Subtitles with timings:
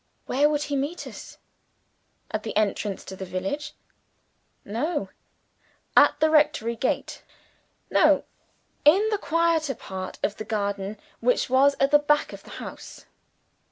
[0.25, 1.37] Where would he meet us?
[2.31, 3.75] At the entrance to the village?
[4.65, 5.09] No.
[5.95, 7.21] At the rectory gate?
[7.91, 8.23] No.
[8.83, 13.05] In the quieter part of the garden which was at the back of the house?